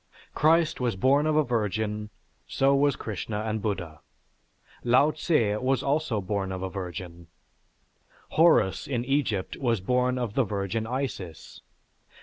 Christ 0.33 0.81
was 0.81 0.95
born 0.95 1.27
of 1.27 1.35
a 1.35 1.43
virgin, 1.43 2.09
so 2.47 2.73
was 2.73 2.95
Krishna 2.95 3.41
and 3.41 3.61
Buddha. 3.61 4.01
Lao 4.83 5.11
Tsze 5.11 5.61
was 5.61 5.83
also 5.83 6.19
born 6.19 6.51
of 6.51 6.63
a 6.63 6.71
virgin. 6.71 7.27
Horus 8.29 8.87
in 8.87 9.05
Egypt 9.05 9.57
was 9.57 9.79
born 9.79 10.17
of 10.17 10.33
the 10.33 10.43
Virgin 10.43 10.87
Isis. 10.87 11.61